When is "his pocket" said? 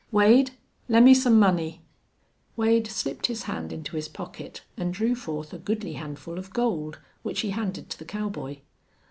3.95-4.63